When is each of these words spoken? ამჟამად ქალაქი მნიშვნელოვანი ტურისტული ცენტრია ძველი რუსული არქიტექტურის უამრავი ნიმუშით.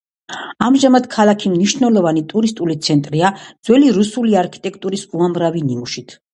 ამჟამად 0.67 1.03
ქალაქი 1.15 1.51
მნიშვნელოვანი 1.51 2.25
ტურისტული 2.33 2.79
ცენტრია 2.89 3.33
ძველი 3.71 3.95
რუსული 4.01 4.37
არქიტექტურის 4.45 5.09
უამრავი 5.17 5.67
ნიმუშით. 5.71 6.21